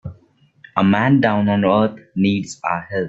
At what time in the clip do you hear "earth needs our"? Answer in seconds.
1.63-2.81